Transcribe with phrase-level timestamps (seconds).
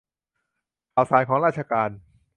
[0.93, 1.89] ข่าวสารของราชการ